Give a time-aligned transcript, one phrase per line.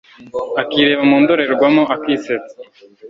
[0.61, 2.55] akireba mundorerwamo akisetsa